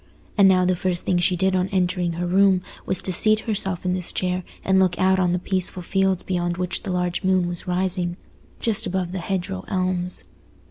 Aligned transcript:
And 0.35 0.47
now 0.47 0.65
the 0.65 0.75
first 0.75 1.05
thing 1.05 1.19
she 1.19 1.35
did 1.35 1.55
on 1.55 1.67
entering 1.67 2.13
her 2.13 2.25
room 2.25 2.63
was 2.87 3.03
to 3.03 3.13
seat 3.13 3.41
herself 3.41 3.85
in 3.85 3.93
this 3.93 4.11
chair 4.11 4.41
and 4.63 4.79
look 4.79 4.97
out 4.97 5.19
on 5.19 5.31
the 5.31 5.37
peaceful 5.37 5.83
fields 5.83 6.23
beyond 6.23 6.57
which 6.57 6.81
the 6.81 6.91
large 6.91 7.23
moon 7.23 7.47
was 7.47 7.67
rising, 7.67 8.17
just 8.59 8.87
above 8.87 9.11
the 9.11 9.19
hedgerow 9.19 9.63
elms. 9.67 10.23